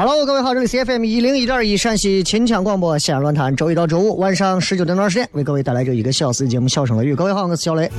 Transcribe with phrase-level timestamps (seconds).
[0.00, 7.14] Hello，各位好，这里是 FM 一零一点一陕西秦腔广播西安论坛，周一到周五晚上十九点到十点为各位带来这一个小时的节目《笑声雷雨》。
[7.16, 7.90] 各位好，我是小雷。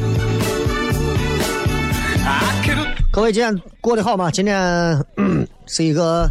[3.12, 4.32] 各位今天过得好吗？
[4.32, 4.98] 今天、
[5.68, 6.26] 是一个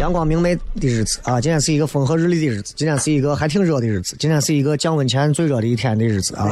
[0.00, 6.50] 阳光明媚的日子啊，今天是一个风和日丽的日子，今天是一个还挺热的日子，今天是一个降温前最热的一天的日子啊。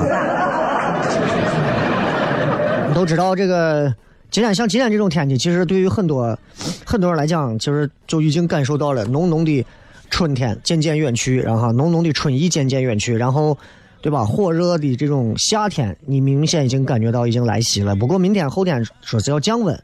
[2.95, 3.93] 都知道这个，
[4.31, 6.39] 今天像今天这种天气，其实对于很多
[6.84, 9.65] 很多人来讲，其实就已经感受到了浓浓的
[10.11, 13.56] 春天渐渐远去，然后浓浓的春意渐渐远去，然后。
[14.00, 14.25] 对吧？
[14.25, 17.97] 火热的这种夏天，你明显已经感觉到已经来袭了。
[17.97, 19.75] 不过明天后天说是要降温，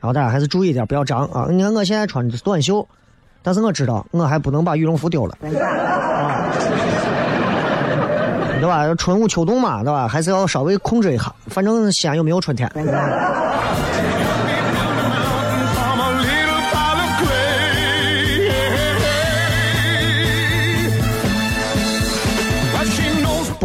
[0.00, 1.46] 然后大家还是注意点，不要涨啊！
[1.48, 2.84] 你看我现在穿的是短袖，
[3.44, 6.50] 但是我知道我还不能把羽绒服丢了，啊，
[8.60, 8.92] 对吧？
[8.96, 10.08] 春捂秋冻嘛，对吧？
[10.08, 11.32] 还是要稍微控制一下。
[11.46, 12.68] 反正西安又没有春天。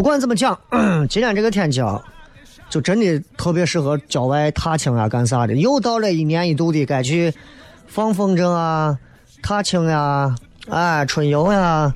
[0.09, 0.59] 不管怎么讲，
[1.07, 2.01] 今天这个天气啊，
[2.67, 5.53] 就真的特别适合郊外踏青啊，干啥的。
[5.53, 7.31] 又到了一年一度的该去
[7.85, 8.97] 放风筝啊、
[9.43, 10.35] 踏青呀、
[10.67, 11.93] 哎，春游呀，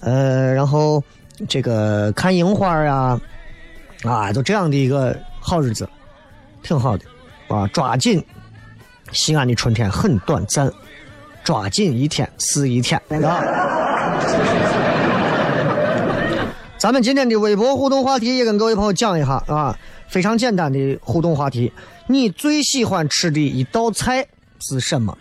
[0.00, 1.00] 呃，然后
[1.48, 3.20] 这个看樱花呀，
[4.02, 5.88] 啊，就这样的一个好日子，
[6.64, 7.04] 挺好的
[7.46, 7.64] 啊。
[7.68, 8.20] 抓紧，
[9.12, 10.68] 西安的春天很短暂，
[11.44, 13.91] 抓紧一天是一天啊。
[16.82, 19.78] 咱们今天的微博互动话题也跟各位朋友讲一下啊，
[20.08, 21.72] 非常简单的互动话题，
[22.08, 24.26] 你最喜欢吃的一道菜
[24.58, 25.16] 是什么？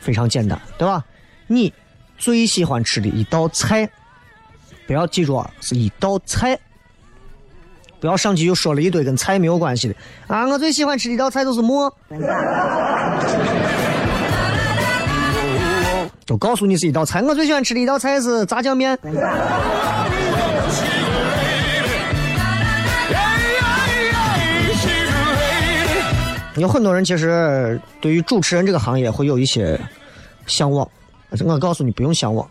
[0.00, 1.04] 非常简单，对吧？
[1.46, 1.72] 你
[2.16, 3.88] 最喜欢吃的一道菜，
[4.84, 6.58] 不要记住啊，是一道菜，
[8.00, 9.94] 不要上去就说了一堆跟菜没有关系的
[10.26, 10.44] 啊。
[10.48, 11.88] 我最喜欢吃的一道菜就是馍，
[16.26, 17.22] 就告诉你是一道菜。
[17.22, 18.98] 我最喜欢吃的一道菜是炸酱面。
[26.58, 29.78] 有很多人其实对于主持人这个行业会有一些
[30.46, 30.88] 向往，
[31.44, 32.48] 我告诉你不用向往，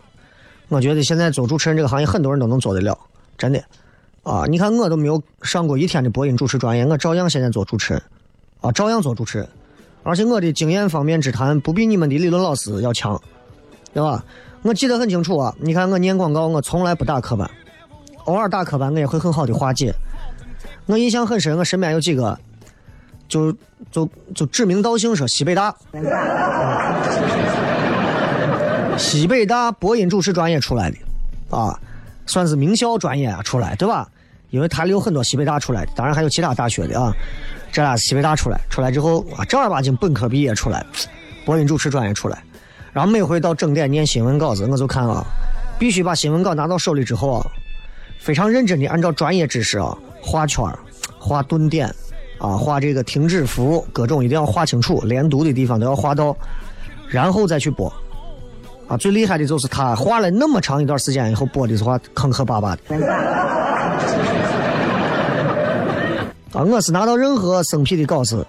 [0.68, 2.96] 我觉得现在做主持人这个行业很多人都能做得了，
[3.36, 3.62] 真的
[4.22, 4.44] 啊！
[4.48, 8.02] 你看我都没有上过一天的播音主持专业，我照样现在做主持人
[8.60, 9.48] 啊，照样做主持人，
[10.02, 13.20] 而且我的经验方面之谈不比你们的理论老师要强，
[13.92, 14.24] 对吧？
[14.62, 17.50] 我记得很清楚啊，你看我念广告，我从来不打磕板，
[18.24, 19.94] 偶尔打磕板我也会很好的化解。
[20.86, 22.38] 我印象很深，我身边有几个。
[23.28, 23.54] 就
[23.90, 25.74] 就就指名道姓说西北大，
[28.96, 30.96] 西北大播音主持专业出来的，
[31.56, 31.78] 啊，
[32.26, 34.08] 算是名校专业啊出来，对吧？
[34.50, 37.12] 因为台里有很多西北大出来的，当然还有其他大学的啊。
[37.70, 40.84] 这俩西北大出来，出来之后啊，正儿八经本科毕业出来，
[41.44, 42.42] 播音主持专业出来，
[42.94, 45.22] 然后每回到整点念新闻稿子，我就看啊，
[45.78, 47.46] 必须把新闻稿拿到手里之后啊，
[48.18, 50.78] 非常认真的按照专业知识啊画圈儿、
[51.18, 51.94] 画顿点
[52.38, 56.36] 啊、画这个停止符，各种一定要画清楚，连读的地方都要画到，
[57.08, 57.92] 然后再去播。
[58.86, 62.82] 啊，最厉害的就是他画了那么长一段时间以后播的话坑坑巴巴的。
[66.52, 68.46] 啊，我是拿到任何生僻的稿子，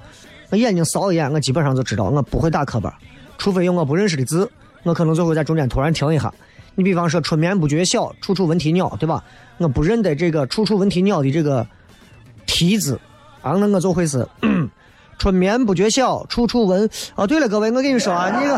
[0.49, 2.89] 我眼睛扫一眼，我基本上就知道我不会打课本，
[3.37, 4.49] 除非有我不认识的字，
[4.83, 6.33] 我可能就会在中间突然停一下。
[6.75, 9.21] 你比方说“春眠不觉晓，处处闻啼鸟”，对吧？
[9.57, 11.67] 我不认得这个“处处闻啼鸟”的这个
[12.47, 12.97] “啼”字，
[13.41, 14.27] 啊，那我就会是
[15.17, 16.89] “春眠不觉晓，处处闻”。
[17.15, 18.57] 哦，对了，各位，我跟你说啊，那个。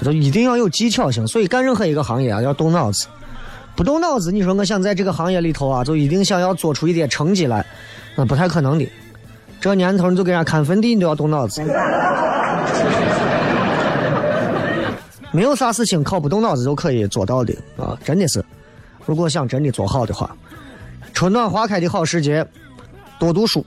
[0.04, 3.06] 就一定要有技巧性，所以干任何一个行业啊，要动脑子。
[3.76, 7.64] 不动脑子，你说我想在这个行业里头啊，就一定想要做出一点成绩来，
[8.14, 8.88] 那不太可能的。
[9.60, 11.62] 这年头你就给人家看坟地，你都要动脑子。
[15.32, 17.96] 没有啥事情靠不动脑子就可以做到的啊！
[18.02, 18.44] 真的是，
[19.06, 20.34] 如果想真的做好的话，
[21.12, 22.46] 春暖花开的好时节，
[23.18, 23.64] 多读书，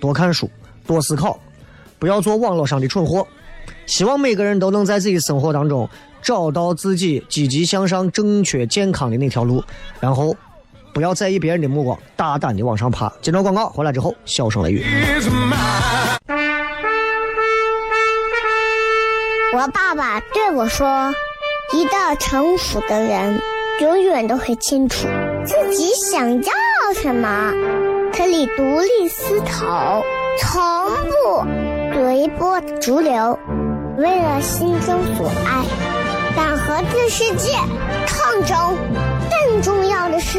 [0.00, 0.50] 多看书，
[0.86, 1.38] 多思考，
[1.98, 3.26] 不要做网络上的蠢货。
[3.86, 5.88] 希望每个人都能在自己生活当中
[6.20, 9.62] 找到自己积极向上、正确健康的那条路，
[10.00, 10.36] 然后
[10.92, 13.12] 不要在意别人的目光，大胆的往上爬。
[13.22, 14.84] 接着广告回来之后，笑声雷雨。
[19.54, 21.12] 我爸爸对我说
[21.74, 23.40] ：“一个成熟的人，
[23.80, 25.06] 永远都会清楚
[25.44, 26.52] 自己想要
[26.94, 27.52] 什么，
[28.16, 30.02] 可以独立思考，
[30.38, 30.62] 从
[31.06, 31.44] 不
[31.94, 33.38] 随波逐流。
[33.96, 35.64] 为了心中所爱，
[36.36, 37.52] 敢和这世界
[38.06, 38.76] 抗争。
[39.30, 40.38] 更重要的是，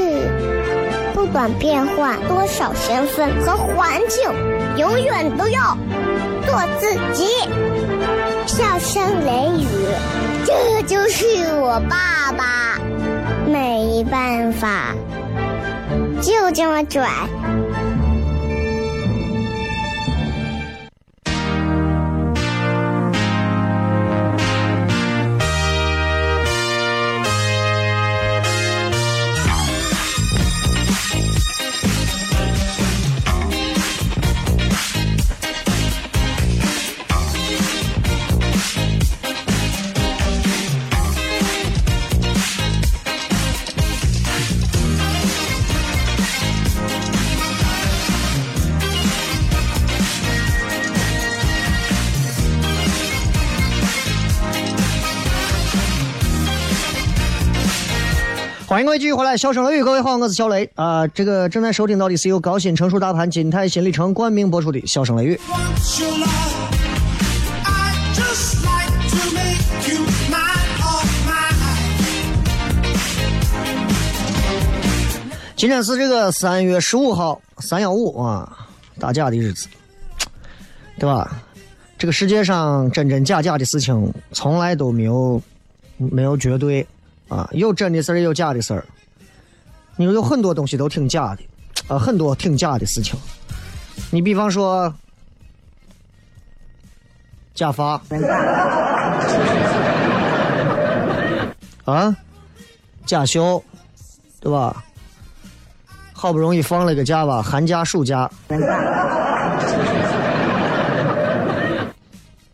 [1.13, 4.24] 不管变换多少身份和环境，
[4.78, 5.78] 永远都要
[6.46, 7.25] 做自己。”
[8.48, 9.68] 笑声雷雨，
[10.46, 11.25] 这就是
[11.62, 12.80] 我爸爸，
[13.46, 14.96] 没办法，
[16.21, 17.49] 就这么拽。
[58.79, 65.35] 欢迎各位继续回来，笑声雷雨，各位好，我是小雷啊、这个正在收听到的是由高新成熟大盘金泰新里程冠名播出的《笑声雷雨》。
[75.57, 78.65] 今天是这个三月十五号，三幺五啊，
[78.97, 79.67] 大假的日子，
[80.97, 81.29] 对吧？
[81.97, 85.41] 这个世界上真真假假的事情从来都没有
[85.97, 86.87] 没有绝对
[87.29, 88.83] 啊，有真的事儿，有假的事儿。
[89.95, 91.43] 你说有很多东西都挺假的，
[91.87, 93.17] 啊，很多挺假的事情。
[94.12, 94.93] 你比方说
[97.53, 98.01] 假发，
[101.86, 102.15] 啊，
[103.05, 103.63] 假袖，
[104.39, 104.83] 对吧？
[106.13, 108.29] 好不容易放了个假吧，寒假、暑假。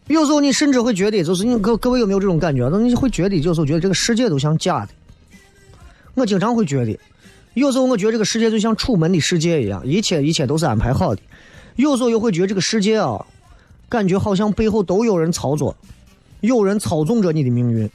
[0.07, 2.69] 有时候你甚至会觉得，就是你各各位有没有这种感觉？
[2.69, 4.89] 那你会觉得，有时候觉得这个世界都像假的。
[6.13, 6.97] 我经常会觉得，
[7.55, 11.21] 有时候我觉得这个世界就像楚门的世界一样，一切一切都是安排好的。
[11.75, 13.25] 有时候又会觉得这个世界啊，
[13.89, 15.75] 感觉好像背后都有人操作，
[16.41, 17.89] 有人操纵着你的命运。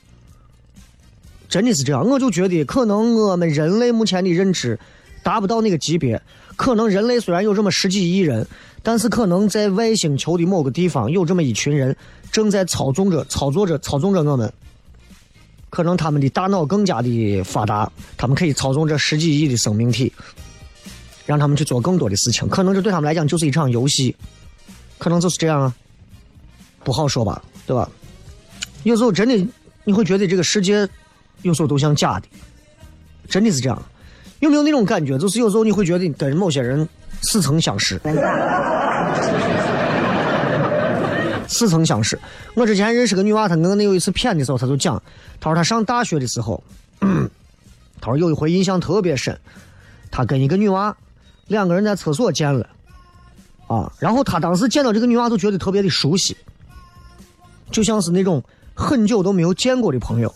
[1.48, 4.78] 真的是这样，我就觉得可能我们人类目前的认知
[5.22, 6.20] 达不到那个级别。
[6.56, 8.46] 可能人类虽然有这么十几亿人，
[8.82, 11.94] 但是可能在外星球的某个地方有这么一群人
[12.32, 14.52] 正在操纵着、操作着、操纵着我们。
[15.68, 20.12] 可能他们的大脑更加的发达，他们可以操纵这十几亿的生命体，
[21.26, 22.48] 让他们去做更多的事情。
[22.48, 24.16] 可能这对他们来讲就是一场游戏，
[24.98, 25.74] 可能就是这样啊，
[26.82, 27.88] 不好说吧，对吧？
[28.82, 29.46] 有时候真的
[29.84, 30.88] 你会觉得这个世界
[31.42, 32.26] 有时候都像假的，
[33.28, 33.80] 真的是这样。
[34.40, 35.16] 有没有那种感觉？
[35.18, 36.88] 就是有时候你会觉得你跟某些人
[37.22, 38.00] 似曾相识，
[41.46, 42.18] 似曾相识。
[42.54, 45.00] 我之前认识个女娃，她跟我那有一次谝的时候，她就讲，
[45.40, 46.62] 她说她上大学的时候，
[48.00, 49.38] 她说有一回印象特别深，
[50.10, 50.96] 她跟一个女娃
[51.46, 52.68] 两个人在厕所见了，
[53.66, 56.36] 啊，然后她当时见到这个女娃都觉得特别的熟悉，
[57.70, 58.42] 就像是那种
[58.74, 60.34] 很久都没有见过的朋友，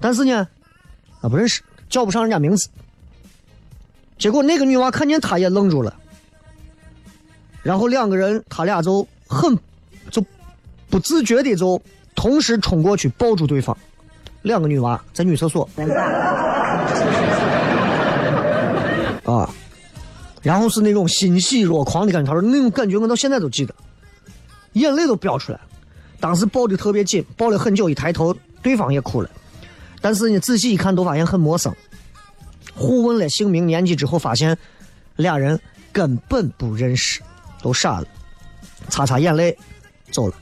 [0.00, 0.48] 但是呢，
[1.20, 2.68] 啊不认识，叫不上人家名字。
[4.20, 5.96] 结果那个女娃看见他也愣住了，
[7.62, 9.58] 然后两个人他俩就很
[10.10, 10.22] 就
[10.90, 11.80] 不自觉的就
[12.14, 13.74] 同时冲过去抱住对方，
[14.42, 15.66] 两个女娃在女厕所。
[19.24, 19.48] 啊，
[20.42, 23.74] 然后是那种欣喜若狂的感觉，他说那种感觉我到现在都记得，
[24.74, 25.58] 眼泪都飙出来，
[26.20, 29.30] 当时抱的特别紧，抱了很久，一抬头对方也哭了，
[30.02, 31.74] 但是呢仔细一看都发现很陌生。
[32.80, 34.56] 互问了姓名、年纪之后，发现
[35.16, 35.60] 俩人
[35.92, 37.20] 根本不认识，
[37.60, 38.06] 都傻了，
[38.88, 39.54] 擦擦眼泪，
[40.10, 40.34] 走了。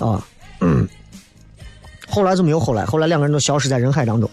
[0.00, 0.26] 啊，
[0.60, 0.86] 嗯，
[2.08, 4.28] 后来就没有后来，后来两个人都消失在人海当中。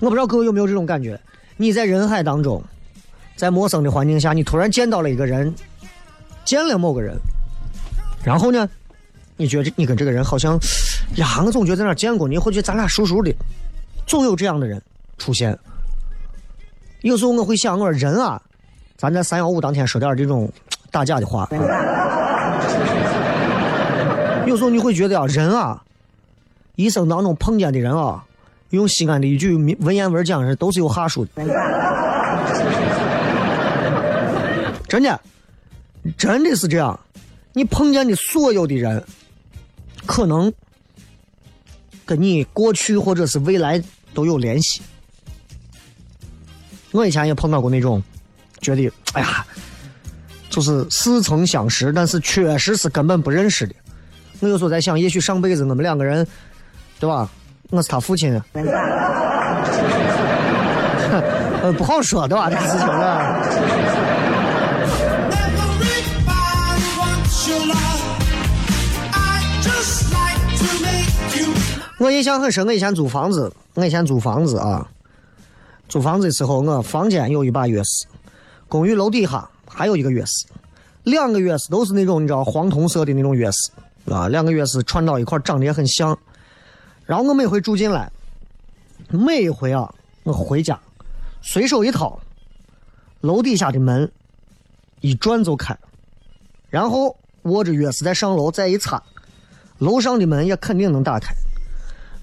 [0.00, 1.18] 我不知道各位有没有这种感觉？
[1.56, 2.60] 你在人海当中，
[3.36, 5.54] 在陌生的环境下，你突然见到了一个人，
[6.44, 7.16] 见了某个人，
[8.24, 8.68] 然后呢，
[9.36, 10.58] 你觉得你跟这个人好像，
[11.14, 13.32] 呀，我总觉得在哪见过你，或者咱俩熟熟的，
[14.08, 14.82] 总有这样的人
[15.18, 15.56] 出现。
[17.02, 18.40] 有时候我会想，我说人啊，
[18.96, 20.50] 咱在三幺五当天说点这种
[20.90, 21.48] 打假的话。
[24.46, 25.82] 有时候你会觉得啊，人啊，
[26.76, 28.24] 一生当中碰见的人啊，
[28.70, 31.30] 用西安的一句文言文讲是，都是有哈数的。
[34.88, 35.20] 真的，
[36.16, 36.98] 真的是这样。
[37.52, 39.04] 你碰见的所有的人，
[40.06, 40.52] 可能
[42.06, 43.82] 跟你过去或者是未来
[44.14, 44.80] 都有联系。
[46.92, 48.02] 我以前也碰到过那种，
[48.60, 49.44] 觉得哎呀，
[50.50, 53.74] 就是似曾相识，但是确实是根本不认识的。
[54.40, 56.26] 我有时候在想，也许上辈子我们两个人，
[56.98, 57.28] 对吧？
[57.70, 58.40] 我是他父亲，
[61.60, 62.48] 呃，不好说，对吧？
[62.48, 63.40] 这个事情啊。
[65.30, 68.00] Everybody wants your love.
[69.12, 71.48] I just like to make you
[71.98, 74.88] 我印象很深，我以前租房子，我以前租房子啊，
[75.88, 78.04] 租房子的时候，我房间有一把钥匙，
[78.68, 80.44] 公寓楼底下还有一个钥匙，
[81.04, 83.70] 两个钥匙都是那种你知道黄铜色的那种钥匙
[84.14, 86.16] 啊，两个钥匙串到一块，长得也很像。
[87.06, 88.12] 然后我每回住进来，
[89.08, 89.92] 每一回啊，
[90.24, 90.78] 我回家
[91.40, 92.20] 随手一掏，
[93.22, 94.10] 楼底下的门
[95.00, 95.74] 一转就开，
[96.68, 99.02] 然后握着钥匙再上楼再一插，
[99.78, 101.34] 楼上的门也肯定能打开。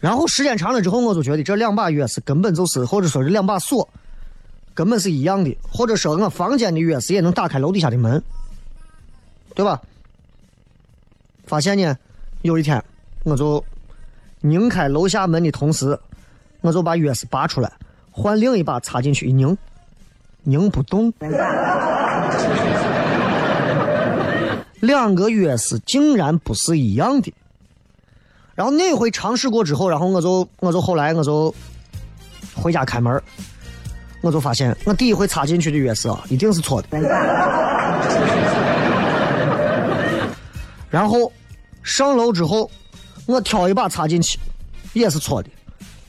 [0.06, 3.90] 然后时间长了之后，我就觉得这两把钥匙根本就是，或者说这两把锁
[4.76, 8.22] 根本是一样的，或者说我房间的钥匙也能打开楼底下的门，
[9.56, 9.82] 对吧？
[11.48, 11.98] 发现呢，
[12.44, 12.80] 有一天
[13.24, 13.66] 我就
[14.42, 16.00] 拧开楼下门的同时，
[16.62, 17.72] 我就把钥匙拔出来，
[18.12, 19.58] 换另一把插进去一拧，
[20.44, 21.12] 拧不动。
[24.82, 27.34] 两个钥匙竟然不是一样的。
[28.56, 31.54] 然后那回尝试过之后，然后我就我就后来我就
[32.56, 33.22] 回家开门，
[34.22, 36.98] 我就发现我第一回插进去的钥匙啊，一定是错的。
[40.90, 41.30] 然后
[41.84, 42.72] 上楼之后，
[43.26, 44.40] 我挑一把插进去，
[44.94, 45.50] 也是错的。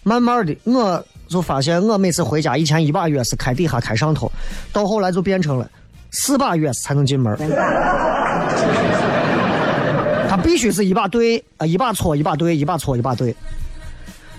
[0.05, 4.31] 慢慢的，我就发现我每次回家，以前一把钥匙开底下开上头，
[4.73, 5.69] 到后来就变成了
[6.13, 7.37] 四把钥匙才能进门。
[10.57, 13.37] 必须是一把对啊，一把错，一把对，一把错，一把对。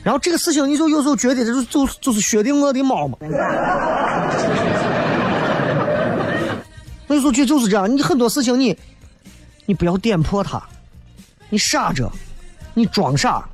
[0.02, 3.16] 然后这个事情，你就有时候觉得这就就就是薛定谔的猫嘛。
[7.06, 8.76] 我有时候觉就是这样，你很多事情你
[9.68, 10.60] 你不要点破它，
[11.50, 12.12] 你傻着，
[12.74, 13.48] 你装傻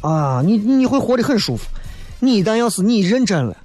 [0.00, 1.66] 啊，你你会活得很舒服。
[2.20, 3.56] 你一旦要是你认真了，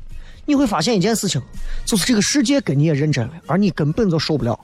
[0.45, 1.39] 你会发现一件事情，
[1.85, 4.59] 就是这个世界跟你也认真了，而你根本就受不了。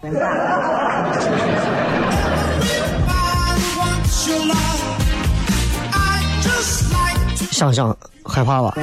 [7.60, 8.74] 想想害怕吧？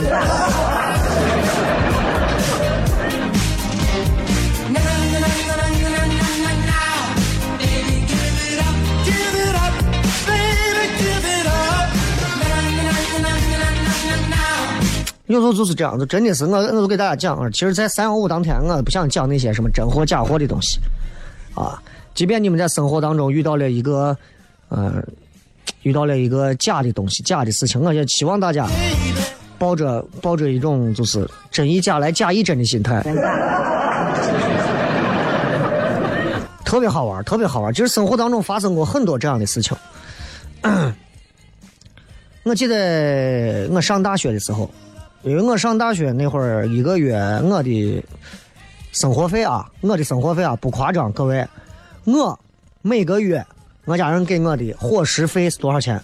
[15.29, 20.79] 有时候就是这样，就真的是我，我都给大家讲啊，其实，在三幺五当天，我不想讲那些什么真货假货的东西，
[21.55, 21.83] 啊，
[22.15, 24.15] 即便你们在生活当中遇到了一个，
[24.69, 25.03] 呃，
[25.83, 28.67] 遇到了一个假的东西、假的事情，我也希望大家
[29.59, 33.03] 抱着抱着一种就是真以假来假亦真的心态，
[36.65, 37.73] 特别好玩，特别好玩。
[37.73, 39.77] 其实生活当中发生过很多这样的事情。
[42.43, 44.71] 我记得我上大学的时候，
[45.23, 48.05] 因为我上大学那会儿，一个月我的
[48.93, 51.47] 生活费啊，我的生活费啊不夸张，各位，
[52.05, 52.39] 我
[52.83, 53.45] 每个月
[53.87, 56.03] 我家人给我的伙食费是多少钱？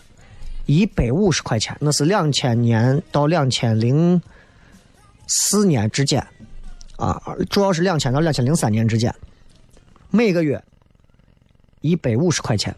[0.67, 4.23] 一百五十块钱，那是两千年到两千零
[5.27, 6.25] 四年之间，
[6.97, 7.21] 啊，
[7.51, 9.12] 主要是两千到两千零三年之间，
[10.11, 10.62] 每个月
[11.81, 12.73] 一百五十块钱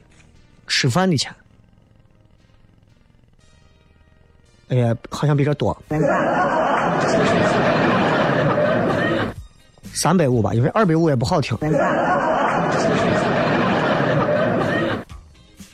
[0.66, 1.30] 吃饭的钱。
[4.68, 5.76] 哎呀，好像比这多，
[9.92, 11.54] 三百五吧，因为二百五也不好听。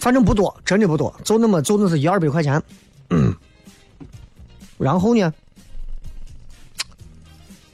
[0.01, 2.61] 反正不多，真的不多，就那么就那是一二百块钱。
[3.11, 3.33] 嗯
[4.79, 5.33] 然后呢，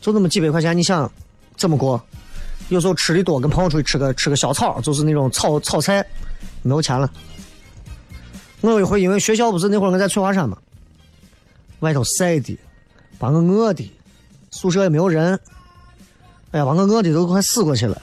[0.01, 1.11] 就那么几百块钱，你想
[1.57, 2.03] 怎么过？
[2.69, 6.05] 有时候吃的多，跟朋友出去吃个吃个小炒，就是那种炒炒菜，
[6.63, 7.09] 没有钱了。
[8.61, 10.59] 我有一回因为学校不是那会儿我在翠华山嘛，
[11.79, 12.59] 外头晒的，
[13.19, 13.89] 把我饿的，
[14.51, 15.39] 宿舍也没有人，
[16.51, 18.03] 哎呀，把我饿的都快死过去了。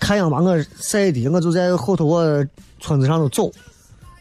[0.00, 2.46] 太阳把我晒的，我就在后头我
[2.82, 3.50] 村子上头走，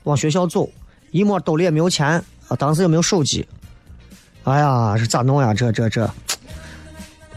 [0.03, 0.69] 往学校走，
[1.09, 3.45] 一摸兜里也没有钱啊，当时也没有手机，
[4.43, 5.53] 哎呀，这咋弄呀？
[5.53, 6.09] 这这这，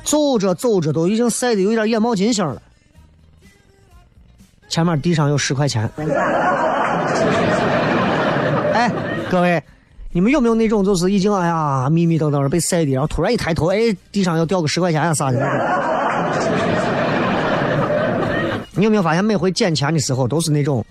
[0.05, 2.61] 走着走着都已经晒的有点眼冒金星了。
[4.69, 5.89] 前面地上有十块钱，
[8.75, 8.93] 哎，
[9.31, 9.63] 各位，
[10.13, 15.39] 你们有没有那种就是已经哎呀迷迷瞪瞪的被晒的，然后突然一抬头，哎，地上要掉个十块钱啊啥的？
[18.77, 20.85] 你有没有发现，每回捡钱的时候都是那种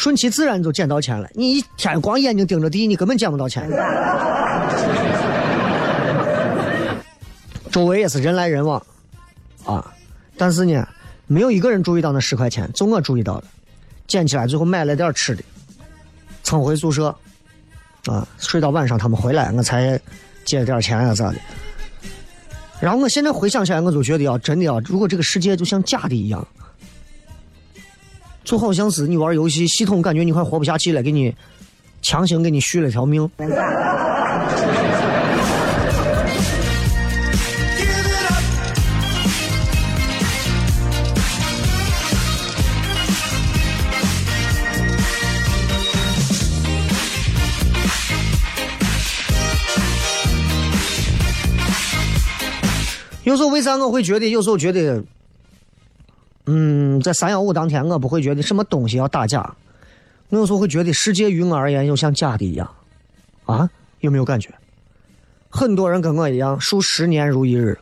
[0.00, 1.28] 顺其自然就捡到钱了？
[1.34, 3.68] 你一天光眼睛盯着地，你根本捡不到钱。
[7.70, 8.82] 周围也是人来人往，
[9.66, 9.92] 啊，
[10.38, 10.88] 但是呢，
[11.26, 13.44] 没有一个人注意到那十块钱，就我注意到了，
[14.08, 15.42] 捡起来最后买了点吃的，
[16.42, 17.14] 蹭回宿舍，
[18.06, 20.00] 啊，睡到晚上他们回来，我才
[20.46, 21.36] 借点钱啊咋的。
[22.80, 26.48] 然后我现在回想起来，我就觉得啊，真的啊，如果这个世界就像假的一样。
[28.42, 31.32] 就好像是你玩游戏，系统感觉你快活不下去了，给你
[32.02, 33.30] 强行给你续了条命。
[53.22, 55.00] 有时候为啥我会觉得，有时候觉得，
[56.46, 59.54] 嗯，在三幺五当天，我不会觉得什么东西要打假，
[60.28, 62.68] 我有时候会觉得世界于我而言又像假的一样，
[63.44, 63.68] 啊，
[64.00, 64.52] 有没有感觉？
[65.48, 67.78] 很多人跟我一样，数十年如一日，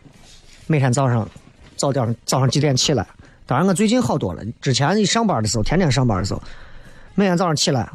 [0.66, 1.28] 每天早上
[1.76, 3.06] 早点早上几点起来？
[3.46, 6.42] 当然我最近好多了，之前一上班的时候，天天上班的时候，
[7.14, 7.88] 每天早上起来，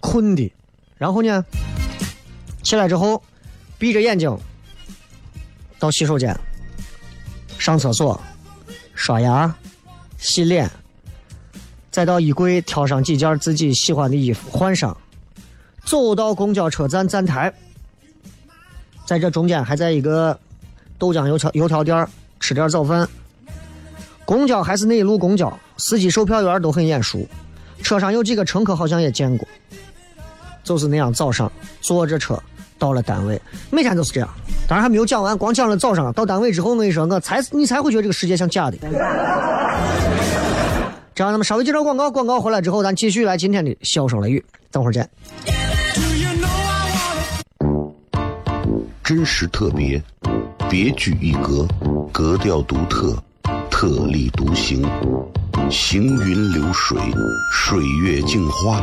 [0.00, 0.52] 困的，
[0.96, 1.44] 然后呢，
[2.62, 3.22] 起来之后
[3.78, 4.36] 闭着眼睛
[5.78, 6.36] 到洗手间。
[7.58, 8.20] 上厕所、
[8.96, 9.54] 刷牙、
[10.22, 10.70] 洗脸，
[11.90, 14.96] 再到衣柜挑上几件自己喜欢的衣服换上，
[15.84, 17.52] 走到公交车站站台，
[19.04, 20.38] 在这中间还在一个
[20.96, 22.06] 豆浆油条油条店
[22.38, 23.06] 吃点早饭。
[24.24, 27.26] 公交还是那一路公交，司机、售票员都很眼熟，
[27.82, 29.46] 车上有几个乘客好像也见过，
[30.62, 32.40] 就是那样早上坐着车
[32.78, 34.34] 到了单位，每天都是这样。
[34.72, 38.78] 当然还没有讲完，光讲了早上到单位之后，我跟你说，我才你才会觉得这个世界像假的。
[41.14, 45.06] 这样，咱们稍微接着广告，广告回来之后，咱继续来今天的笑声雷雨，等会儿见。
[49.04, 50.02] 真实特别，
[50.70, 51.68] 别具一格，
[52.10, 53.14] 格调独特，
[53.70, 54.82] 特立独行，
[55.70, 56.96] 行云流水，
[57.52, 58.82] 水月镜花，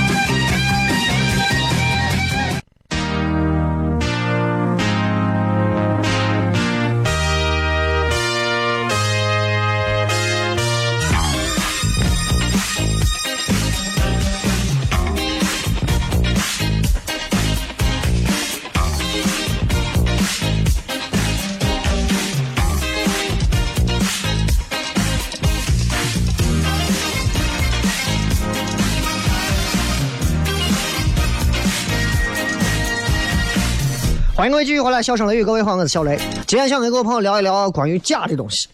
[34.41, 36.19] 欢迎各位继续回来，笑声雷雨，各位好，我是小雷。
[36.47, 38.67] 今天想跟各位朋友聊一聊关于假的东西，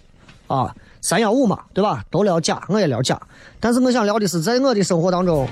[0.48, 2.06] 啊，三幺五嘛，对吧？
[2.10, 3.20] 都聊假，我也聊假。
[3.60, 5.46] 但是我想聊的是，在我的生活当中，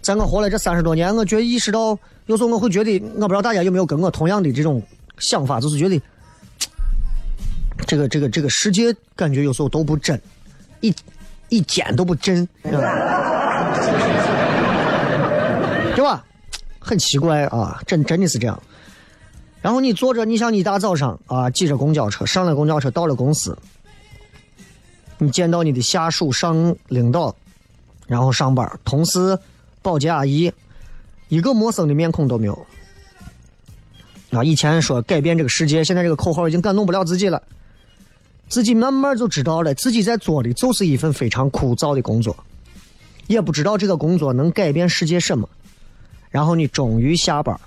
[0.00, 4.80] 在我活了这三十多年，我觉得意识到，有时候我会觉得，我不知道大家有没有跟我同样的这种
[5.18, 6.00] 想法，就是觉得，
[7.88, 10.16] 这个这个这个世界感觉有时候都不真，
[10.80, 10.94] 一
[11.48, 12.78] 一点都不真，对吧？
[15.96, 16.24] 对吧？
[16.78, 18.62] 很奇怪啊，真真的是这样。
[19.64, 23.56] 然后你坐着，你像你大早上啊，挤着公交车，上了公交车，到了公司，
[25.16, 27.34] 你见到你的下属、上领导，
[28.06, 29.38] 然后上班，同事、
[29.80, 30.52] 保洁阿姨，
[31.30, 32.66] 一个陌生的面孔都没有。
[34.32, 37.42] 啊，以前说改变这个世界，现在这个口号已经感动不了自己了。
[38.50, 42.36] 自己慢慢就知道了，自己在做的就是一份非常枯燥的工作，
[43.28, 45.48] 也不知道这个工作能改变世界什么。
[46.28, 47.58] 然后你终于下班，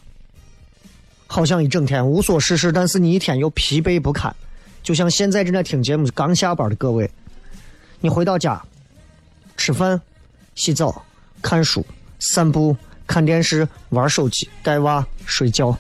[1.28, 4.36] 好像一整天无所事事，但是你一天又疲惫不堪。
[4.82, 7.12] 就像现在正在听节目刚下班的各位，
[8.00, 8.62] 你回到家，
[9.58, 10.02] 吃饭、
[10.56, 11.04] 洗澡、
[11.42, 11.86] 看书、
[12.20, 15.78] 散步、看电视、玩手机、带娃、睡觉，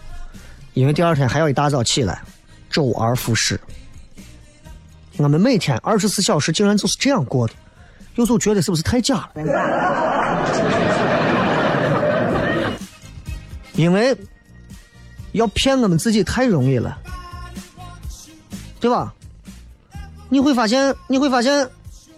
[0.73, 2.21] 因为第二天还要一大早起来，
[2.69, 3.59] 周而复始。
[5.15, 7.53] 我们每天二十四小时竟然就是这样过的，
[8.15, 9.41] 有时候觉得是不是太假了？
[13.73, 14.13] 因为
[15.37, 16.97] 要骗我们自己太容易了，
[18.79, 19.13] 对吧？
[20.29, 21.67] 你会发现，你会发现，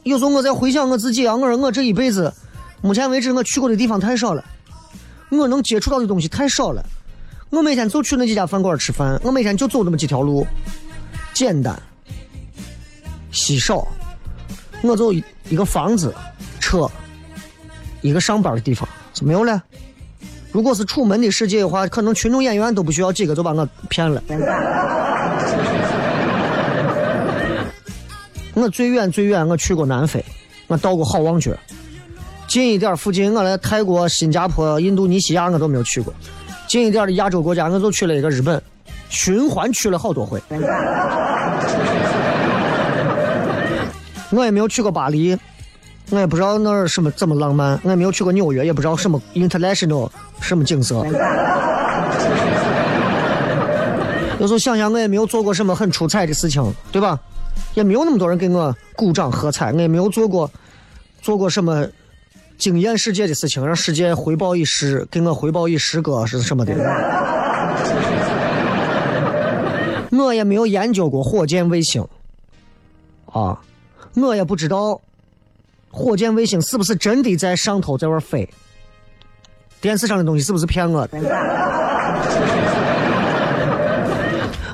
[0.04, 2.34] 有时候我在回想我自己啊，我说我这一辈子，
[2.82, 4.44] 目前为止我去过的地方太少了，
[5.30, 6.84] 我能接触到的东西太少了。
[7.52, 10.46] 我每天就去那几家饭馆吃饭，我每天就走那么几条路，
[11.34, 11.80] 简单、
[13.32, 13.88] 稀少。
[14.82, 16.16] 我就一个房子、
[16.60, 16.90] 车，
[18.02, 19.62] 一个上班的地方就没有了。
[20.52, 24.22] 如果是楚门的世界的话，可能群众演员都不需要几个就把我骗了。
[28.56, 30.24] 我最远最远，我去过南非，
[30.68, 31.52] 我到过好望角。
[32.48, 36.12] 近一点附近，我来泰国、新加坡、印度尼西亚我都没有去过。
[36.68, 38.62] 近一点的亚洲国家，我就去了一个日本，
[39.08, 40.42] 循环去了好多回。
[44.32, 45.38] 我也没有去过巴黎，
[46.10, 50.10] 我也不知道那儿什么怎么浪漫，我也没有去过纽约，也不知道什么 international
[50.42, 51.06] 什么景色。
[54.40, 57.20] 有时候想想，我也没有做过什么很出彩的事情，对吧？
[57.76, 60.50] 也没有那么多人给我鼓掌喝彩，我也没有做过
[61.22, 61.86] 做过什么
[62.58, 66.74] 惊艳世界的事情，让世界回报一诗，给我回报一诗歌是什么的。
[70.12, 72.06] 我也没有研究过火箭卫星，
[73.32, 73.60] 啊，
[74.16, 75.00] 我也不知道
[75.92, 78.50] 火箭卫星是不是真的在上头在那飞，
[79.82, 81.18] 电视上的东西是不是骗我的？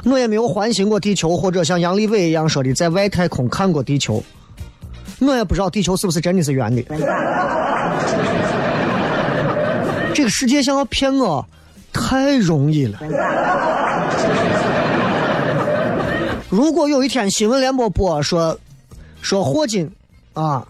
[0.05, 4.23] 我也没有环行过地球，或者像杨利伟一样说的在外太空看过地球。
[5.19, 6.83] 我也不知道地球是不是真的是圆的。
[10.13, 11.45] 这个世界想要骗我，
[11.91, 12.99] 太容易了。
[16.49, 18.57] 如果有一天新闻联播播说，
[19.21, 19.91] 说霍金
[20.33, 20.65] 啊，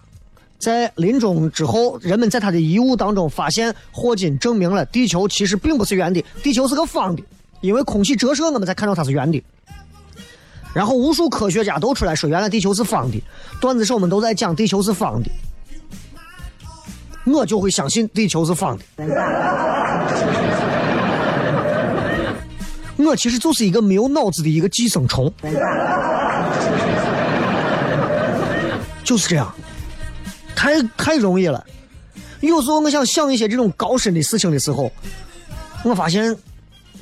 [0.66, 7.22] 在临终之后，人们在他的遗物当中发现霍金证明了地球其实并不是圆的，地球是个方的，
[7.60, 9.40] 因为空气折射我们才看到它是圆的。
[10.74, 13.22] 然后无数科学家都出来说，原来地球是方的，
[13.60, 15.30] 段子手们都在讲地球是方的，
[17.26, 18.84] 我就会相信地球是方的。
[23.06, 25.32] 我其实就是一个没有脑子的一个寄生虫，
[29.04, 29.54] 就是这样，
[30.56, 31.64] 太太容易了。
[32.40, 34.90] 有时候我想想一些这种高深的事情的时候，
[35.84, 36.36] 我发现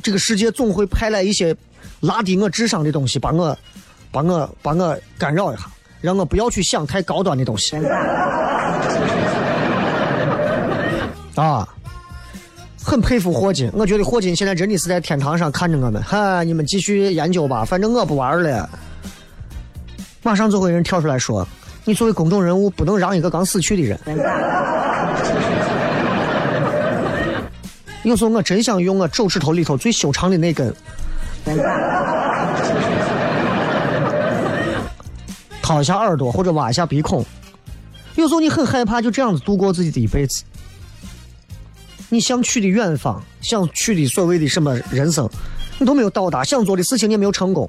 [0.02, 1.56] 这个世界总会派来一些
[2.00, 3.56] 拉低我智商的东西，把我
[4.10, 5.64] 把我把我干扰一下，
[6.02, 7.76] 让我不要去想太高端的东西。
[11.36, 11.66] 啊。
[12.86, 16.02] 很佩服霍金，我觉得霍金现在真的是在天堂上看着我们。
[16.02, 18.68] 哈，你们继续研究吧，反正我不玩了。
[20.22, 21.48] 马上就会有人跳出来说
[21.84, 23.98] ：“你作为公众人物，不能让一个刚死去的人。”
[28.04, 30.74] 有时候我真想用我手指头里头最修长的那根，
[35.62, 37.24] 掏一下耳朵或者挖一下鼻孔。
[38.16, 40.44] 有时候你很害怕就这样子度过自己的一辈子。
[42.10, 45.26] 你想去的远方，想去的所谓的什么人生，
[45.78, 47.66] 你都没有到达；想做的事情你也没有成功。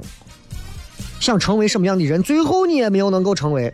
[1.21, 3.73] 想成为什么样的人，最后你也没有能够成为。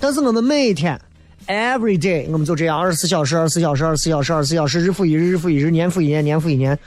[0.00, 1.00] 但是我们每天
[1.46, 6.78] ，every day，我们就这样二十四小时、二十四小时、二十四小时、二十四小时，日复一日、日复一日、年复一年、年复一年，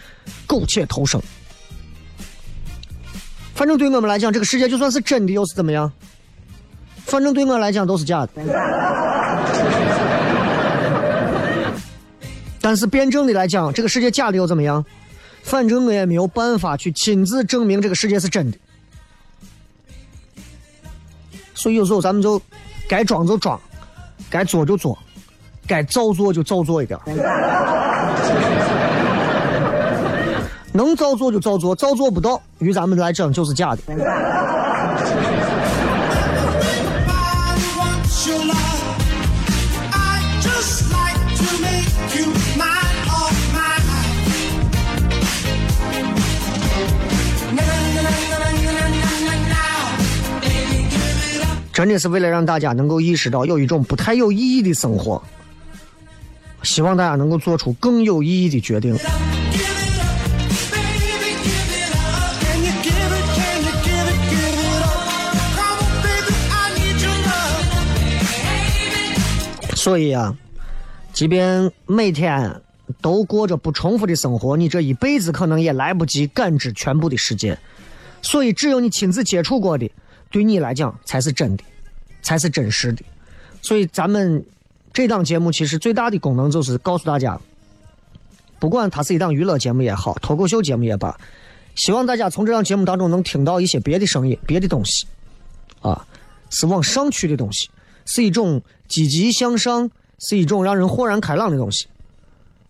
[0.48, 1.22] 苟且偷生。
[3.54, 5.92] 反正对我们来讲，这个世界就算是真的又是怎么样？
[7.06, 8.32] 反正对我来讲都是假的。
[12.62, 14.86] 但是辩证的来讲，这个世界假的又怎么样？
[15.44, 18.58] 反正我也没有办法去亲自证明这个世界是真的。
[21.56, 22.42] 所以有时候咱们就
[22.92, 23.58] 该装就装，
[24.30, 24.98] 该做就做，
[25.66, 27.00] 该造作就造作一点。
[30.74, 33.82] 能造作就造作，造作不到，于咱们来讲就是假的。
[51.82, 55.20] 真的是为了让大家能够意识到有一种不太有意义的生活，
[56.62, 58.96] 希望大家能够做出更有意义的决定。
[69.76, 70.38] 所以啊，
[71.12, 72.62] 即便每天
[73.02, 77.58] 都过着不重复的生活，你这一辈子可能也来不及感知全部的世界。
[78.22, 79.90] 所以，只有你亲自接触过的，
[80.30, 81.64] 对你来讲才是真的，
[82.22, 83.04] 才是真实的。
[83.62, 84.44] 所以，咱们
[84.92, 87.40] 这档节目其实最大的功能就是告诉大家，
[88.60, 91.16] 不管它是一档娱乐节目也好，脱口秀节目也罢，
[91.76, 95.06] 希望大家从这档节目当中能听到一些别的声音、别的东西，
[95.82, 96.06] 啊，
[96.50, 97.70] 是往上去的东西，
[98.06, 101.88] 是一种积极向上，是一种让人豁然开朗的东西，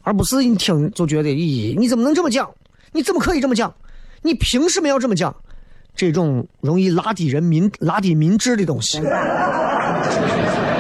[0.02, 2.50] 而不是一听就觉得，咦，你怎么能这么讲？
[2.92, 3.74] 你怎么可以这么讲？
[4.22, 5.36] 你凭什么要这么讲？
[6.02, 9.00] 这种容易拉低人民、拉低民智的东西。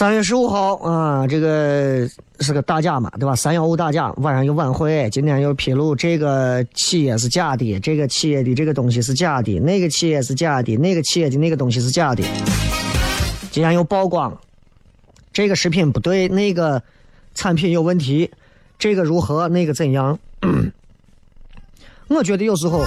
[0.00, 2.08] 三月十五号啊，这个
[2.40, 3.36] 是个大假嘛，对吧？
[3.36, 12.24] 三幺五大假，晚上有晚会，今天又披露这个企业是假的，这个企业的这个东西是假的，那个企业是假的，那个企业的那个东西是假的。
[13.50, 14.34] 今天又曝光，
[15.34, 16.82] 这个食品不对，那个
[17.34, 18.30] 产品有问题，
[18.78, 20.18] 这个如何，那个怎样？
[22.08, 22.86] 我觉得有时候，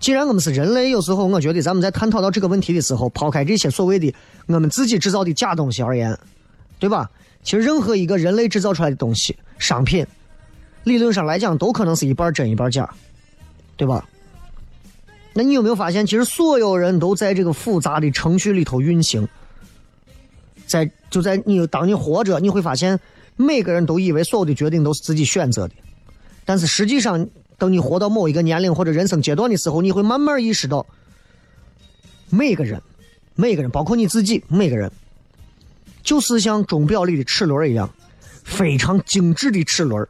[0.00, 4.10] 既然我们是人类，有时候我觉得咱们在探讨到这个问题的时候，抛开这些所谓的
[4.46, 6.18] 我们自己制造的假东西而言，
[6.78, 7.10] 对吧？
[7.42, 10.06] 其实任何一个人类制造出来的东西，商品，
[10.84, 12.92] 理论上来讲都可能是一半真一半假，
[13.76, 14.08] 对吧？
[15.32, 19.28] 那你有没有发现，其实所有人都在这个复杂的程序里头运行，
[20.66, 22.98] 在就在你当你活着，你会发现
[23.36, 25.74] 每个人都以为所有的决定都是自己选择的，
[26.44, 30.84] 但是实际上，等你活到某一个年龄或者人生阶段的时候，你会慢慢意识到，
[32.30, 32.80] 每个人，
[33.34, 34.90] 每个人，包括你自己，每个人，
[36.06, 37.90] 就是像钟表里的齿轮一样，
[38.44, 40.06] 非常精致的齿轮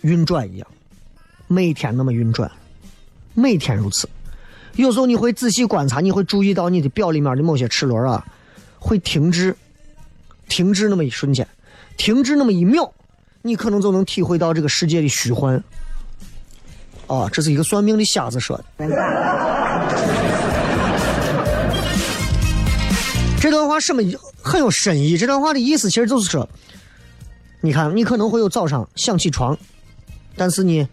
[0.00, 0.66] 运转一样，
[1.46, 2.50] 每天那么运转，
[3.34, 4.08] 每天如此。
[4.74, 8.26] 有时候你会仔细观察，你会注意到你的表里面的某些齿轮啊，
[8.80, 9.56] 会停滞，
[10.48, 11.46] 停滞那么一瞬间，
[11.96, 12.92] 停滞那么一秒，
[13.42, 15.62] 你可能就能体会到这个世界的虚幻。
[17.06, 18.64] 啊，这是一个算命的瞎子说的。
[23.62, 24.02] 这段话什么
[24.42, 25.16] 很有深意？
[25.16, 26.48] 这段话的意思其实就是说，
[27.60, 29.56] 你看，你可能会有早上想起床，
[30.34, 30.84] 但是你，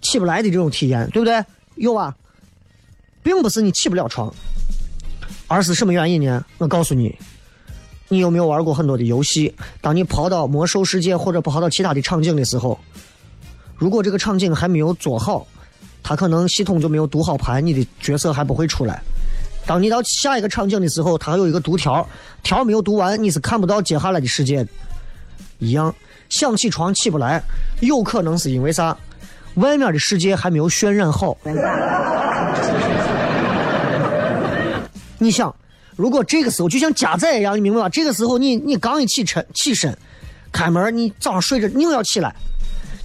[0.00, 1.44] 起不来的这种体验，对不对？
[1.74, 2.14] 有啊？
[3.20, 4.32] 并不是你起不了床，
[5.48, 6.44] 而是什么原因呢？
[6.58, 7.12] 我告诉你，
[8.10, 9.52] 你有没有玩过很多的游戏？
[9.80, 12.78] 当你跑到魔兽世界或者跑到其他的场景的时候，
[13.74, 15.44] 如果这个场景还没有做好，
[16.00, 19.02] 它可能系统就没有读好盘，你的角色还不会出来。
[19.66, 22.08] 当你到下一个场景的时候，它还有一个读条，
[22.42, 24.70] 条没有读完，你是看不到接下来的世界的。
[25.58, 25.92] 一样，
[26.28, 27.42] 想起床起不来，
[27.80, 28.96] 有可能是因为啥？
[29.54, 31.36] 外面的世界还没有渲染好。
[35.18, 35.54] 你想，
[35.96, 37.88] 如果这个时候就像加载一样，你明白吧？
[37.88, 39.96] 这个时候你你刚一起身起身，
[40.52, 42.36] 开门，你早上睡着硬要起来，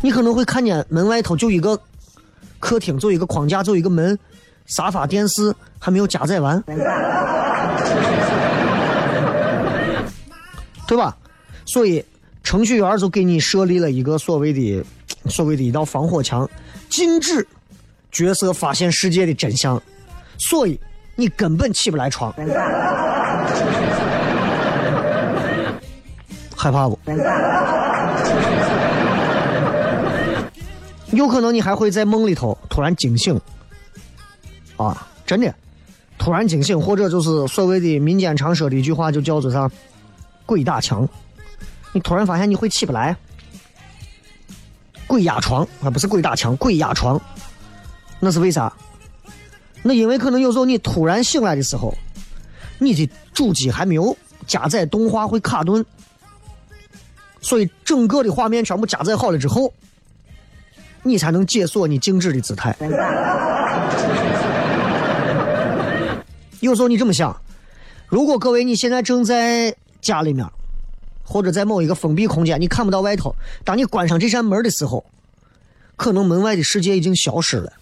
[0.01, 1.79] 你可能会看见门外头就一个
[2.59, 4.19] 客厅，就一个框架，就一个门，
[4.65, 6.61] 沙发、电视还没有加载完，
[10.87, 11.15] 对吧？
[11.65, 12.03] 所以
[12.43, 14.83] 程序员就给你设立了一个所谓的
[15.29, 16.49] 所谓的一道防火墙，
[16.89, 17.47] 禁止
[18.11, 19.81] 角色发现世界的真相，
[20.37, 20.79] 所以
[21.15, 22.33] 你根本起不来床。
[26.55, 26.99] 害怕不？
[31.11, 33.39] 有可能你还会在梦里头突然惊醒，
[34.83, 35.53] 啊，真的，
[36.17, 39.69] 突然惊醒，或者就是所谓的民间常说的一句话，就叫做啥
[40.45, 41.07] “鬼打墙”。
[41.93, 43.15] 你突然发现你会起不来，
[45.07, 47.19] 鬼压床啊，不是鬼打墙，鬼压床，
[48.19, 48.71] 那是为啥？
[49.83, 51.93] 那因为可能有时候你突然醒来的时候，
[52.79, 54.15] 你的主机还没有
[54.47, 55.83] 加载动画会卡顿，
[57.41, 59.73] 所以整个的画面全部加载好了之后，
[61.03, 62.75] 你才能解锁你静止的姿态。
[66.61, 67.35] 有时候你这么想，
[68.07, 70.45] 如果各位你现在正在家里面，
[71.23, 75.03] 或者在某一个封闭空间，你看不到外头，当你关上这扇门的时候，
[75.95, 77.73] 可能门外的世界已经消失了。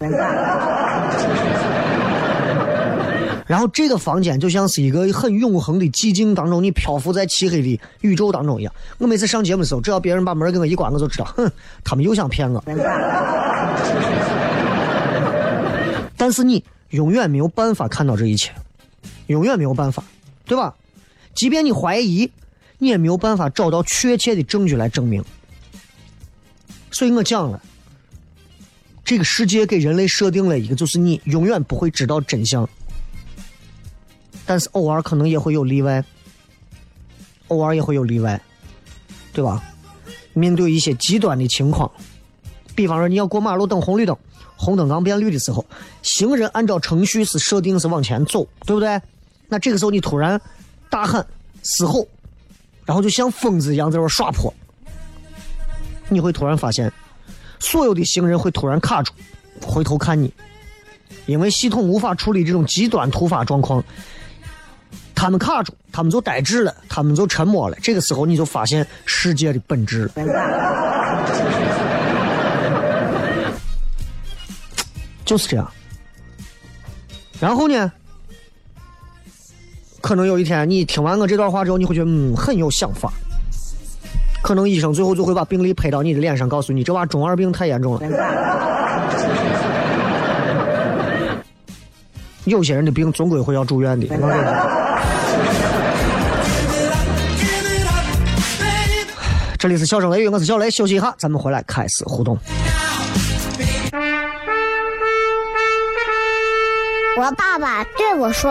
[3.46, 8.72] 然后这个房间就像是一个很永恒的寂静当中，你漂浮在漆黑的宇宙当中一样。
[8.96, 11.50] 我每次上节目的时候，只要别人把门给我一关，我就知道， 哼，
[11.84, 12.64] 他们又想骗我。
[16.16, 18.52] 但是你永远没有办法看到这一切，
[19.30, 20.02] 永远没有办法，
[20.44, 20.74] 对吧？
[21.34, 22.30] 即便你怀疑，
[22.78, 25.24] 你也没有办法找到确切的证据来证明。
[26.90, 27.62] 所以我讲了，
[29.04, 32.68] 这个世界给人类设定了一个，就是你永远不会知道真相。
[34.44, 36.04] 但是偶尔可能也会有例外，
[37.46, 38.42] 偶尔也会有例外，
[39.32, 39.62] 对吧？
[40.32, 41.88] 面对一些极端的情况，
[42.74, 44.16] 比方说你要过马路等红绿灯，
[44.56, 45.64] 红灯刚变绿的时候，
[46.02, 49.00] 行人按照程序是设定是往前走，对不对？
[49.50, 50.40] 那这个时候你突然
[50.88, 51.26] 大喊
[51.62, 52.08] 嘶吼，
[52.86, 54.54] 然后就像疯子一样在那耍泼，
[56.08, 56.90] 你会突然发现，
[57.58, 59.12] 所有的行人会突然卡住，
[59.60, 60.32] 回头看你，
[61.26, 63.84] 因为系统无法处理这种极端突发状况。
[65.14, 67.76] 他们卡住，他们就呆滞了，他们就沉默了。
[67.82, 70.10] 这个时候，你就发现世界的本质。
[75.26, 75.70] 就是这样。
[77.38, 77.92] 然后呢，
[80.00, 83.12] 可能有一天你听完我这段话之后，你会觉得嗯很有想法。
[84.42, 88.00] 可能医生最后就会把病历拍到你的脸上，告诉你这娃中二病太严重了。
[92.44, 94.06] 有些人的病终归会要住院的。
[99.58, 102.38] 这里是笑声雷雨，我是小雷，休息一下，咱们回来开始互动。
[107.18, 108.50] 我爸爸对我说：“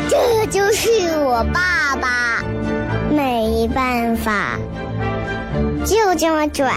[0.11, 2.43] 这就是我爸爸，
[3.15, 4.59] 没办法，
[5.85, 6.69] 就这么拽。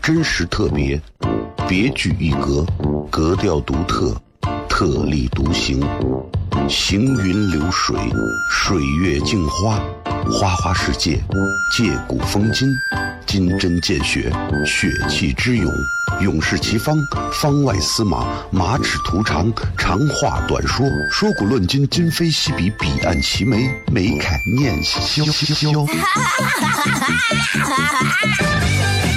[0.00, 0.98] 真实特别，
[1.68, 2.64] 别具一格，
[3.10, 4.16] 格调独特，
[4.70, 5.86] 特立独行，
[6.70, 7.94] 行云流水，
[8.50, 9.78] 水月镜花，
[10.32, 11.20] 花花世界，
[11.76, 12.70] 借古风今，
[13.26, 14.32] 金针见血，
[14.64, 15.70] 血气之勇，
[16.20, 16.96] 勇士齐方，
[17.30, 25.84] 方外司马，马齿徒长，长话短说，说古论今，今非昔比，彼岸齐眉，眉开念萧萧。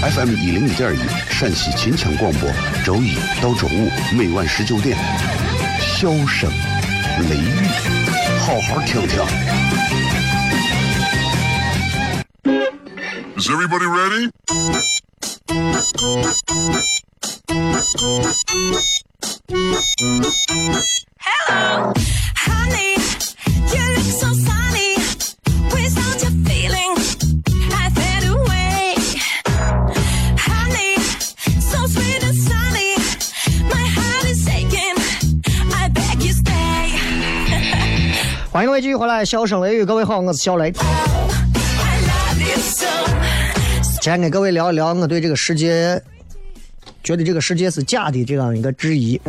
[0.01, 2.51] FM 一零一点一，陕西秦腔广播，
[2.83, 4.97] 周一到周五每晚十九点，
[5.79, 6.51] 笑声
[7.29, 7.53] 雷雨，
[8.39, 9.19] 好好听听。
[13.37, 14.29] Is everybody ready?
[22.35, 22.95] Honey,
[23.67, 24.95] you look so sunny.
[25.73, 26.95] Without your feeling,
[27.71, 28.95] I fade away.
[30.37, 30.95] Honey,
[31.59, 32.95] so sweet and sunny.
[33.69, 34.95] My heart is aching.
[35.73, 36.97] I beg you stay.
[38.51, 40.71] 欢迎各位继续回来，笑声雷雨，各位好，我是小雷。
[44.01, 46.01] 今天跟各位聊一聊我对这个世界，
[47.03, 49.19] 觉得这个世界是假的这样一个质疑。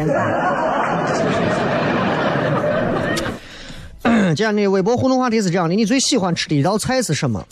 [4.05, 7.45] 今天的微博互动话题是这样的：你最喜欢吃的一道菜是什么？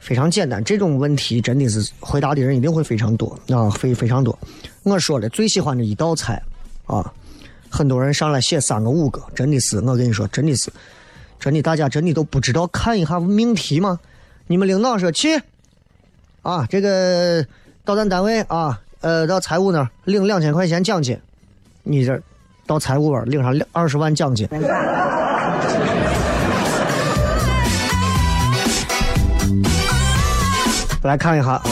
[0.00, 4.36] 非常简单，这种问题真的是回答的人一定会非常多啊，非非常多。
[4.84, 6.42] 我说了最喜欢的一道菜
[6.86, 7.12] 啊，
[7.68, 10.72] 很多人上来写三个五个，真的是我跟你说，真的是，
[11.38, 14.00] 真的大家真的都不知道看一下命题吗？
[14.46, 15.38] 你们领导说去，
[16.42, 17.44] 啊，这个
[17.84, 21.18] 到咱单位啊，呃，到财务那儿领两千块钱奖金，
[21.82, 22.18] 你这
[22.66, 24.48] 到财务那儿领上二十万奖金。
[31.02, 31.62] 来看一下啊，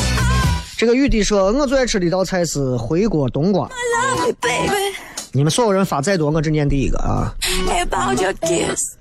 [0.76, 3.68] 这个玉帝说，我最爱吃的一道菜是回锅冬瓜。
[5.32, 7.34] 你们所有人发再多，我只念第一个啊。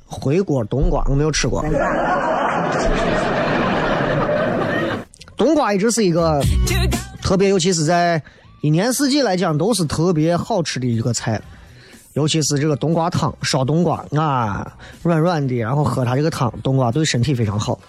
[0.07, 1.63] 回锅冬瓜我没有吃过，
[5.38, 6.41] 冬瓜一直是一个
[7.21, 8.21] 特别，尤其是在
[8.61, 11.41] 一年四季来讲都是特别好吃的一个菜，
[12.13, 17.79] 尤其是这个冬瓜汤，烧冬瓜啊，软软的，然后喝它这个汤，冬瓜对身体非常好。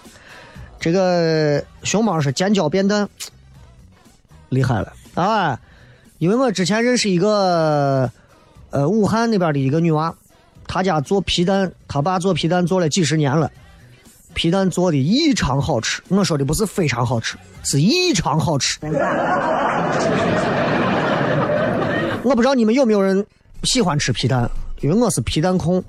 [0.79, 3.07] 这个熊猫是尖椒变蛋，
[4.49, 5.59] 厉害了啊！
[6.19, 8.11] 因为我之前认识一个
[8.69, 10.13] 呃武汉那边的一个女娃，
[10.67, 13.51] 她家做皮蛋，她爸做皮蛋做了几十年了，
[14.33, 16.01] 皮蛋做的异常好吃。
[16.09, 18.77] 我说的不是非常好吃，是异常好吃。
[22.23, 23.25] 我不知道你们有没有人
[23.63, 24.49] 喜欢吃皮蛋，
[24.81, 25.83] 因为我是皮蛋控，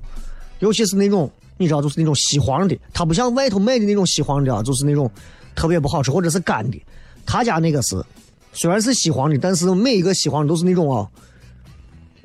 [0.60, 5.10] 尤其是那种你知道，就是那种稀黄的，它不像外头卖的那种稀黄的啊，就是那种
[5.54, 6.80] 特别不好吃或者是干的。
[7.26, 8.02] 他家那个是
[8.52, 11.06] 虽然是稀黄的，但是每一个稀黄的都是那种啊，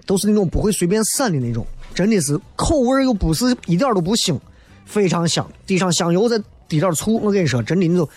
[0.06, 4.40] 都是那种不会随便散的那种，真的是口味又不是一点都不腥，
[4.86, 8.10] 非常香，滴上香油再滴点醋，我跟你说，真的你都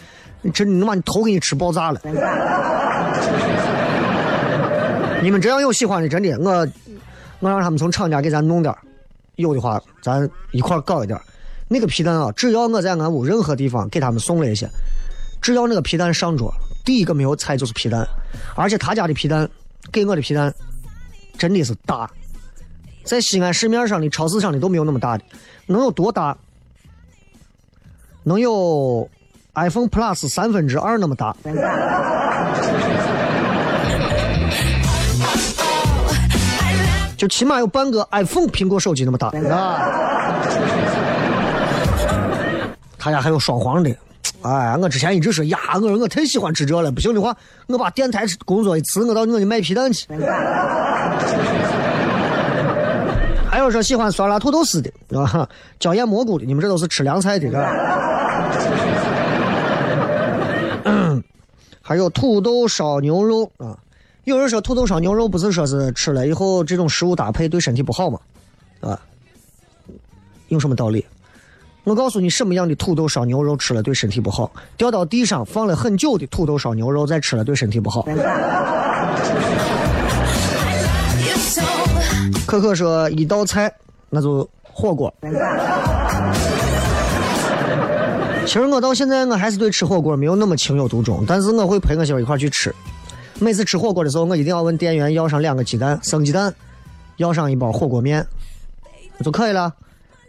[0.53, 2.01] 真的能把你头给你吃爆炸了。
[5.23, 6.69] 你们这样有喜欢的，真的，我
[7.41, 8.75] 我让他们从厂家给咱弄点
[9.37, 11.19] 有的话，咱一块搞一点
[11.69, 14.69] 那个皮蛋啊，只要我在俺屋任何地方给他们送了一些，
[15.43, 16.53] 只要那个皮蛋上桌，
[16.85, 18.07] 第一个没有菜就是皮蛋，
[18.55, 19.49] 而且他家的皮蛋
[19.91, 20.55] 给我的皮蛋
[21.37, 22.09] 真的是大，
[23.03, 25.25] 在西安市面上的超市上的都没有那么大的，
[25.67, 26.37] 能有多大？
[28.29, 29.09] 能有
[29.55, 31.37] iPhone Plus 三分之二那么大。
[37.17, 39.81] 就起码有半个 iPhone 苹果手机那么大啊！
[42.99, 43.91] 他家还有双黄的，
[44.43, 47.33] 哎，我之前一直说呀，我说我太喜欢吃这了，不行的话，
[47.69, 50.05] 我把电台工作一辞，我到我去卖皮蛋去。
[53.49, 55.49] 还有说喜欢酸辣土豆丝的，啊，
[55.79, 57.49] 椒盐蘑菇的，你们这都是吃凉菜的，
[61.83, 63.79] 还有土豆烧牛肉啊。
[64.25, 68.19] 有人说土豆烧牛肉不是说是吃了以后这种食物搭配对身体不好吗？
[68.81, 68.99] 啊，
[70.49, 71.05] 有什么道理？
[71.85, 74.51] 我告诉你，什么样的土豆烧牛肉吃了对身体不好？
[74.77, 78.05] 掉到地上放了很久的土豆烧牛肉再吃了对身体不好。
[82.45, 83.73] 可可说一道菜
[84.11, 85.15] 那就火锅。
[88.47, 92.73] 其实我到现在我还是对吃火锅没有那么情有独钟，但是我会陪我媳妇一块去吃。
[93.41, 96.55] 每次吃火锅的时候，我一定要问店员要上两个鸡蛋，生鸡蛋，
[97.17, 98.25] 要上一包火锅面，
[99.25, 99.75] 就可以了。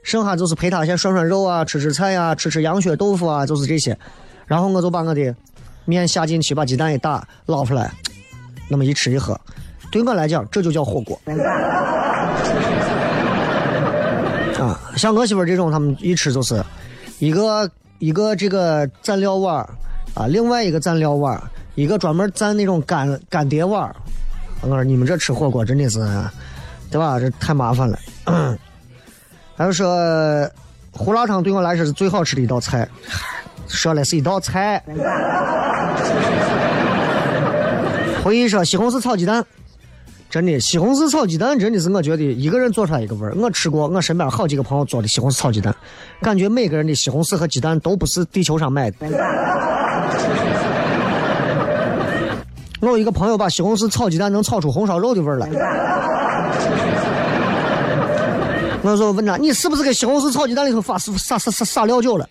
[0.04, 3.98] 剩下就是陪他先涮涮肉啊，吃吃菜啊，吃吃羊血豆腐啊，就是这些。
[4.46, 5.36] 然后我就把我的
[5.86, 7.94] 面下进去，把鸡蛋一打，捞出来，
[8.68, 9.40] 那么一吃一喝，
[9.92, 11.22] 对我来讲这就叫火锅。
[14.60, 16.64] 啊，像我媳妇这种，他们一吃就是
[17.20, 19.70] 一个一个这个蘸料碗儿
[20.14, 21.42] 啊，另外一个蘸料碗儿，
[21.76, 23.96] 一个专门蘸那种干干碟碗儿。
[24.62, 26.00] 我说你们这吃火锅真的是，
[26.92, 27.20] 对吧？
[27.20, 27.98] 这太麻烦了。
[29.56, 30.50] 还有说
[30.92, 32.88] 胡辣汤对我来说是最好吃的一道菜，
[33.68, 34.84] 说了是一道菜。
[38.24, 39.44] 回忆说西红柿炒鸡蛋，
[40.38, 43.34] 真的西红柿炒鸡蛋真的是我觉得一个人做出来一个味儿。
[43.40, 45.76] 我吃过我身边好几个朋友做的西红柿炒鸡蛋，
[46.22, 48.98] 感觉每个人的西红柿和鸡蛋都不是地球上买的。
[52.82, 55.50] 我有一个朋友把西红柿炒鸡蛋能炒出红烧肉的味儿来。
[58.84, 62.30] 我说问他，你是不是给西红柿炒鸡蛋里头撒撒撒撒撒料酒了？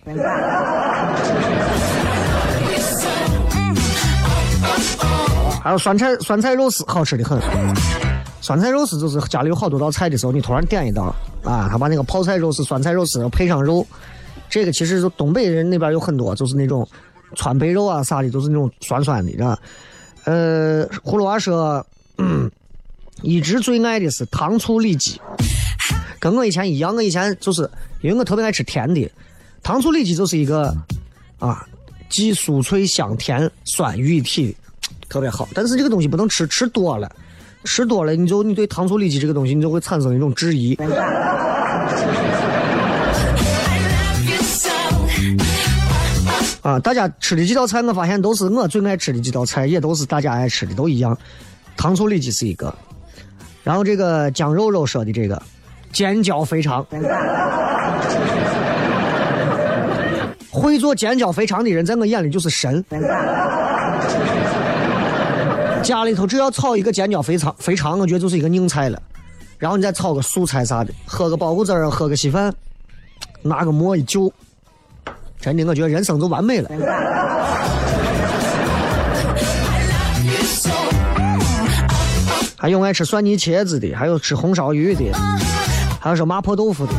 [5.66, 7.36] 还有酸菜酸菜肉丝好吃的很，
[8.40, 11.12] 酸菜肉丝就是家里有好多道菜的时候，你突然点一道
[11.42, 13.84] 啊，他把那个泡菜肉丝、酸菜肉丝配上肉，
[14.48, 16.88] 这个其实就东北人那边有很多，就是那种
[17.34, 19.58] 川贝肉啊啥的，都是那种酸酸的，是吧？
[20.22, 21.84] 呃，葫芦娃说，
[22.18, 22.48] 嗯，
[23.22, 25.20] 一直最爱的是糖醋里脊，
[26.20, 27.68] 跟我以前一样，我以前就是
[28.02, 29.10] 因为我特别爱吃甜的，
[29.64, 30.72] 糖醋里脊就是一个
[31.40, 31.66] 啊，
[32.08, 34.56] 既酥脆香甜酸于一体的，
[35.09, 35.48] 特别好。
[35.54, 37.11] 但是这个东西不能吃，吃多了，
[37.64, 40.74] 吃多了你就你对糖醋里脊这个东西你就会产生一种质疑。
[46.62, 51.16] 啊，大家吃的几道菜，我发现都是我最爱吃的几道菜，也都是大家爱吃的，都一样。
[51.76, 52.74] 糖醋里脊是一个，
[53.62, 55.40] 然后这个姜肉肉说的这个
[55.92, 56.84] 尖椒肥肠，
[60.50, 62.84] 会做尖椒肥肠的人，在我眼里就是神。
[65.87, 69.01] 家里头只要炒一个尖椒肥肠，肥肠我觉得就是一个硬菜了。
[69.57, 72.53] 然后你再炒个素菜啥的，喝个包谷汁儿，喝个稀饭，
[73.41, 74.30] 拿个馍一就，
[75.41, 76.68] 真的我觉得人生就完美了。
[82.59, 85.05] 还有爱吃蒜泥茄子的，还有吃红烧鱼的，
[86.01, 86.93] 还有说麻婆豆腐的。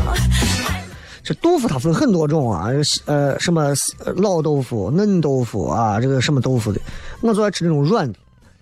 [1.22, 2.70] 这豆腐它分很多种啊，
[3.04, 3.74] 呃，什么
[4.16, 6.80] 老豆腐、嫩豆腐啊，这个什么豆腐的，
[7.20, 8.18] 我就爱吃那种软的，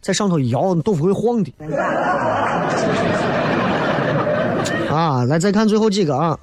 [0.05, 1.51] 在上头一摇，豆腐会晃的。
[4.87, 6.37] 啊，来再看最后几个啊，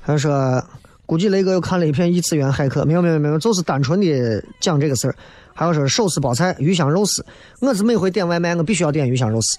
[0.00, 0.64] 还说
[1.04, 5.14] 估计雷哥又看了一篇异次元骇客，没有没有没有，就是单纯的讲这个事儿。
[5.52, 7.22] 还有说手撕包菜、鱼香肉丝，
[7.60, 9.58] 我是每回点外卖我必须要点鱼香肉丝，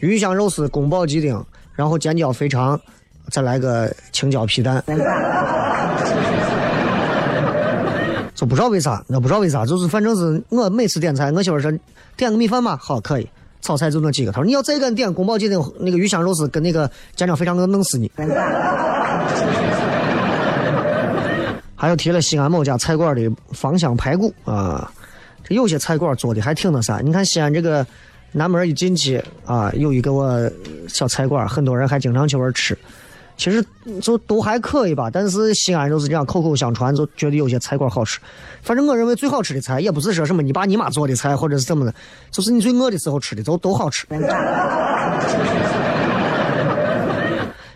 [0.00, 1.42] 鱼香肉丝、宫保鸡丁，
[1.74, 2.78] 然后尖椒肥肠，
[3.30, 4.84] 再来个青椒皮蛋。
[8.42, 11.70] 就不知道为啥，我不知道为啥，就是反正是我每次点菜，我媳妇说
[12.16, 13.28] 点个米饭吧，好可以，
[13.60, 14.32] 炒菜就那几个。
[14.32, 18.10] 她说你要再敢点宫保鸡丁、那个鱼香肉丝跟那个尖椒肥肠，我弄死你。
[21.76, 24.90] 还有提了西安某家菜馆的芳香排骨啊，
[25.44, 26.98] 这有些菜馆做的还挺那啥。
[26.98, 27.86] 你看西安这个
[28.32, 30.50] 南门一进去啊，有一个我
[30.88, 32.76] 小菜馆，很多人还经常去玩吃。
[33.36, 33.64] 其实
[34.00, 38.20] 就都还可以吧，但是西安就是这样口口相传，就觉得有些菜馆好吃。
[38.62, 41.92] 反正我认为最好吃的菜，也不是说什么你爸你妈做的菜，或者是怎么的，
[42.30, 44.06] 就是你最饿的时候吃的，都都好吃。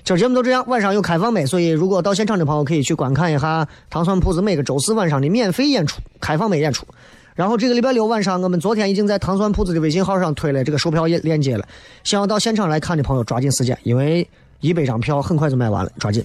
[0.05, 6.87] 今儿节目就这样，晚上有开放麦，所以如果到现场的朋友可以去观看一下糖蒜铺子每个周四晚上的免费演出，开放麦演出。
[7.35, 11.67] 然后这个礼拜六晚上，我们昨天已经在糖蒜铺子的微信号上推了这个售票链链接了，
[12.05, 14.27] 想要到现场来看的朋友抓紧时间，因为
[14.61, 16.25] 一百张票很快就卖完了，抓紧。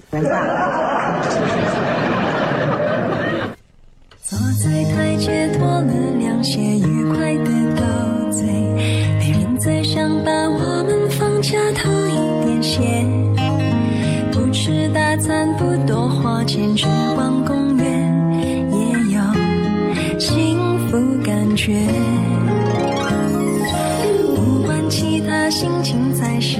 [4.23, 7.83] 坐在台阶脱了凉鞋，愉快的斗
[8.31, 8.43] 嘴，
[9.19, 12.15] 没人再想把我们放假偷一
[12.45, 13.05] 点闲。
[14.31, 17.85] 不吃大餐，不多花钱，只逛公园，
[18.71, 18.77] 也
[19.15, 19.21] 有
[20.19, 20.57] 幸
[20.87, 21.85] 福感觉。
[24.35, 26.57] 不管其他，心情才是